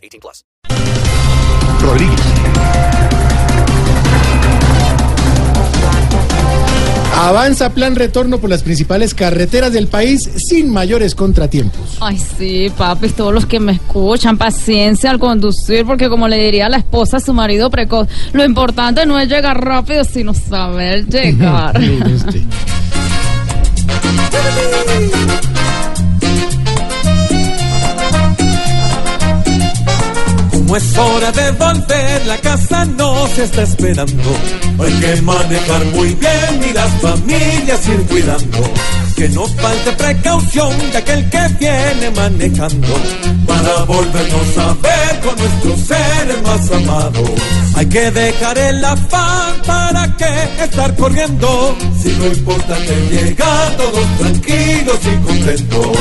18 0.00 0.20
plus. 0.20 0.44
Rodríguez. 1.80 2.20
Avanza 7.22 7.74
plan 7.74 7.96
retorno 7.96 8.38
por 8.38 8.48
las 8.48 8.62
principales 8.62 9.12
carreteras 9.12 9.74
del 9.74 9.88
país 9.88 10.22
sin 10.22 10.72
mayores 10.72 11.14
contratiempos. 11.14 11.98
Ay, 12.00 12.16
sí, 12.16 12.72
papi, 12.74 13.10
todos 13.10 13.34
los 13.34 13.44
que 13.44 13.60
me 13.60 13.72
escuchan, 13.72 14.38
paciencia 14.38 15.10
al 15.10 15.18
conducir, 15.18 15.84
porque 15.84 16.08
como 16.08 16.28
le 16.28 16.42
diría 16.42 16.70
la 16.70 16.78
esposa 16.78 17.18
a 17.18 17.20
su 17.20 17.34
marido 17.34 17.68
precoz, 17.68 18.08
lo 18.32 18.42
importante 18.42 19.04
no 19.04 19.18
es 19.18 19.28
llegar 19.28 19.62
rápido, 19.62 20.02
sino 20.04 20.32
saber 20.32 21.06
llegar. 21.08 21.78
Como 30.70 30.78
es 30.78 30.98
hora 30.98 31.32
de 31.32 31.50
volver, 31.50 32.26
la 32.26 32.38
casa 32.38 32.84
no 32.84 33.26
se 33.34 33.42
está 33.42 33.62
esperando. 33.62 34.30
Hay 34.78 34.92
que 35.00 35.20
manejar 35.22 35.84
muy 35.86 36.14
bien 36.14 36.60
y 36.70 36.72
las 36.72 36.92
familias 37.00 37.88
ir 37.88 38.06
cuidando. 38.06 38.72
Que 39.16 39.28
no 39.30 39.48
falte 39.48 39.90
precaución 39.90 40.70
de 40.92 40.98
aquel 40.98 41.28
que 41.28 41.40
viene 41.58 42.10
manejando. 42.14 42.86
Para 43.48 43.82
volvernos 43.82 44.58
a 44.58 44.74
ver 44.74 45.20
con 45.24 45.36
nuestros 45.38 45.80
seres 45.80 46.42
más 46.44 46.70
amados. 46.70 47.30
Hay 47.74 47.86
que 47.86 48.10
dejar 48.12 48.56
el 48.56 48.84
afán 48.84 49.54
para 49.66 50.16
que 50.16 50.62
estar 50.62 50.94
corriendo. 50.94 51.76
Si 52.00 52.10
no 52.10 52.26
importa 52.26 52.76
que 52.76 53.16
llegar 53.16 53.76
todos 53.76 54.18
tranquilos 54.18 55.00
y 55.02 55.26
contentos. 55.26 55.99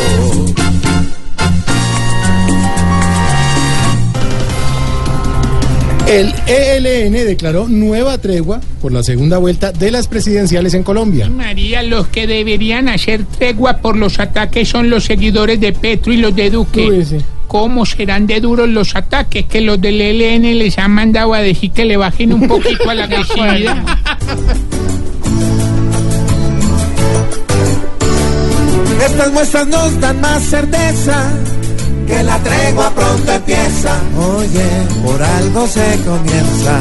El 6.10 6.34
ELN 6.48 7.14
declaró 7.14 7.68
nueva 7.68 8.18
tregua 8.18 8.60
por 8.82 8.92
la 8.92 9.04
segunda 9.04 9.38
vuelta 9.38 9.72
de 9.72 9.92
las 9.92 10.08
presidenciales 10.08 10.74
en 10.74 10.82
Colombia. 10.82 11.30
María, 11.30 11.84
los 11.84 12.08
que 12.08 12.26
deberían 12.26 12.90
hacer 12.90 13.26
tregua 13.38 13.78
por 13.78 13.96
los 13.96 14.20
ataques 14.20 14.68
son 14.68 14.90
los 14.90 15.04
seguidores 15.04 15.60
de 15.60 15.72
Petro 15.72 16.12
y 16.12 16.18
los 16.18 16.36
de 16.36 16.50
Duque. 16.50 16.90
Uy, 16.90 17.06
sí. 17.06 17.18
¿Cómo 17.48 17.86
serán 17.86 18.26
de 18.26 18.42
duros 18.42 18.68
los 18.68 18.96
ataques? 18.96 19.46
Que 19.46 19.62
los 19.62 19.80
del 19.80 20.02
ELN 20.02 20.58
les 20.58 20.80
han 20.80 20.90
mandado 20.90 21.36
a 21.36 21.42
decir 21.42 21.72
que 21.74 21.86
le 21.86 21.96
bajen 21.96 22.34
un 22.34 22.48
poquito 22.48 22.90
a 22.90 22.96
la 22.96 23.04
agresividad. 23.06 23.78
Estas 29.06 29.32
muestras 29.32 29.68
nos 29.68 30.00
dan 30.02 30.20
más 30.22 30.42
certeza 30.42 31.32
que 32.10 32.24
la 32.24 32.38
tregua 32.40 32.90
pronto 32.90 33.32
empieza. 33.32 33.94
Oye, 34.38 34.70
por 35.06 35.22
algo 35.22 35.68
se 35.68 36.00
comienza 36.04 36.76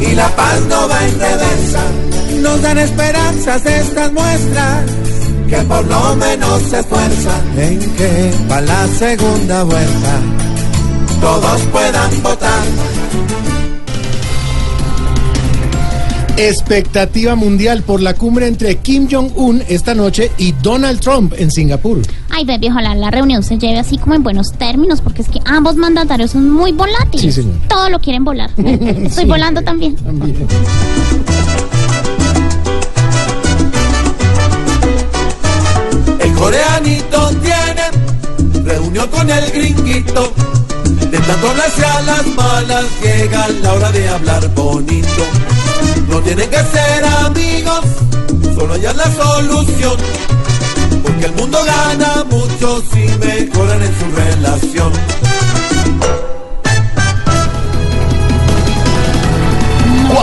y 0.00 0.14
la 0.14 0.28
paz 0.34 0.60
no 0.68 0.88
va 0.88 1.06
en 1.06 1.20
reversa. 1.20 1.82
Nos 2.40 2.62
dan 2.62 2.78
esperanzas 2.78 3.66
estas 3.66 4.12
muestras 4.12 4.84
que 5.48 5.56
por 5.72 5.84
lo 5.86 6.16
menos 6.16 6.62
se 6.70 6.80
esfuerzan 6.80 7.58
en 7.58 7.78
que 7.96 8.32
para 8.48 8.60
la 8.62 8.88
segunda 8.88 9.62
vuelta 9.64 10.14
todos 11.20 11.60
puedan 11.72 11.87
Expectativa 16.38 17.34
mundial 17.34 17.82
por 17.82 18.00
la 18.00 18.14
cumbre 18.14 18.46
entre 18.46 18.76
Kim 18.76 19.08
Jong-un 19.10 19.60
esta 19.68 19.92
noche 19.92 20.30
y 20.38 20.52
Donald 20.52 21.00
Trump 21.00 21.34
en 21.36 21.50
Singapur. 21.50 22.00
Ay, 22.30 22.44
baby, 22.44 22.68
ojalá 22.68 22.94
la 22.94 23.10
reunión 23.10 23.42
se 23.42 23.58
lleve 23.58 23.80
así 23.80 23.98
como 23.98 24.14
en 24.14 24.22
buenos 24.22 24.52
términos, 24.56 25.00
porque 25.00 25.22
es 25.22 25.28
que 25.28 25.40
ambos 25.44 25.74
mandatarios 25.74 26.30
son 26.30 26.48
muy 26.48 26.70
volátiles. 26.70 27.34
Sí, 27.34 27.42
señora. 27.42 27.58
Todo 27.68 27.90
lo 27.90 27.98
quieren 27.98 28.24
volar. 28.24 28.50
Estoy 28.56 29.24
Sí. 29.24 29.28
volando 29.28 29.62
también. 29.62 29.96
También. 29.96 30.46
El 36.20 36.32
coreanito 36.34 37.30
tiene 37.42 38.64
reunión 38.64 39.08
con 39.08 39.30
el 39.30 39.50
gringuito. 39.50 40.32
De 41.10 41.18
tanto 41.18 41.50
hablarse 41.50 41.84
a 41.84 42.02
las 42.02 42.26
malas 42.28 42.84
llega 43.02 43.48
la 43.62 43.72
hora 43.74 43.92
de 43.92 44.08
hablar 44.08 44.54
bonito. 44.54 45.22
No 46.08 46.20
tienen 46.22 46.48
que 46.50 46.56
ser 46.56 47.04
amigos, 47.24 47.80
solo 48.54 48.74
hallar 48.74 48.96
la 48.96 49.12
solución. 49.12 49.96
Porque 51.02 51.26
el 51.26 51.32
mundo 51.32 51.58
gana 51.64 52.24
mucho 52.24 52.82
si 52.92 53.00
mejoran 53.18 53.82
en 53.82 53.98
su 53.98 54.16
relación. 54.16 54.92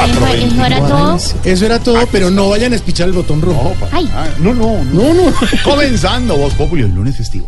Eso, 0.05 0.25
eso 0.27 0.65
era 0.65 0.77
todo. 0.77 1.17
Eso 1.43 1.65
era 1.65 1.79
todo, 1.79 2.07
pero 2.11 2.29
no 2.29 2.49
vayan 2.49 2.73
a 2.73 2.75
espichar 2.75 3.07
el 3.07 3.13
botón 3.13 3.41
rojo. 3.41 3.73
Ay. 3.91 4.09
Ah, 4.13 4.27
no, 4.39 4.53
no, 4.53 4.83
no. 4.83 5.13
No, 5.13 5.13
no. 5.13 5.33
Comenzando 5.63 6.37
Voz 6.37 6.53
Populi 6.53 6.83
el 6.83 6.93
lunes 6.93 7.15
festivo. 7.17 7.47